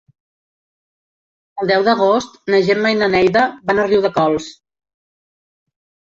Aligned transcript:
El 1.63 1.67
deu 1.71 1.83
d'agost 1.87 2.39
na 2.53 2.61
Gemma 2.69 2.91
i 2.93 2.97
na 3.01 3.09
Neida 3.15 3.43
van 3.71 3.81
a 3.83 3.85
Riudecols. 3.91 4.49